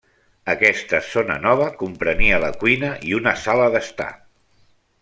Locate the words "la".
2.45-2.49